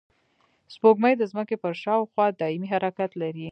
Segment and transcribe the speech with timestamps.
[0.73, 3.47] سپوږمۍ د ځمکې پر شاوخوا دایمي حرکت لري